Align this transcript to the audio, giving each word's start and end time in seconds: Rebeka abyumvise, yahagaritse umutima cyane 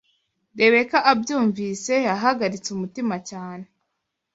Rebeka 0.59 0.97
abyumvise, 1.11 1.93
yahagaritse 2.07 2.67
umutima 2.71 3.15
cyane 3.29 3.65